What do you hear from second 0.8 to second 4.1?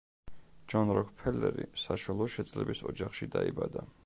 როკფელერი საშუალო შეძლების ოჯახში დაიბადა.